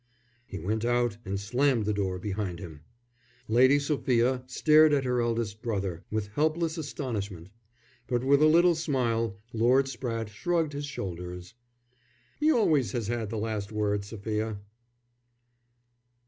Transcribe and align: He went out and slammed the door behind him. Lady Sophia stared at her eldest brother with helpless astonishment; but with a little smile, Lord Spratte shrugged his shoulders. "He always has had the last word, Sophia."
He 0.47 0.57
went 0.57 0.83
out 0.83 1.17
and 1.25 1.39
slammed 1.39 1.85
the 1.85 1.93
door 1.93 2.17
behind 2.17 2.57
him. 2.57 2.81
Lady 3.47 3.77
Sophia 3.77 4.43
stared 4.47 4.93
at 4.93 5.03
her 5.03 5.21
eldest 5.21 5.61
brother 5.61 6.03
with 6.09 6.29
helpless 6.33 6.75
astonishment; 6.75 7.51
but 8.07 8.23
with 8.23 8.41
a 8.41 8.47
little 8.47 8.73
smile, 8.73 9.37
Lord 9.53 9.85
Spratte 9.87 10.29
shrugged 10.29 10.73
his 10.73 10.87
shoulders. 10.87 11.53
"He 12.39 12.51
always 12.51 12.93
has 12.93 13.09
had 13.09 13.29
the 13.29 13.37
last 13.37 13.71
word, 13.71 14.03
Sophia." 14.03 14.57